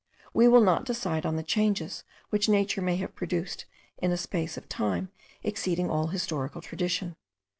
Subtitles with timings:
[0.33, 3.65] We will not decide on the changes which nature may have produced
[3.99, 5.11] in a space of time
[5.43, 7.15] exceeding all historical tradition.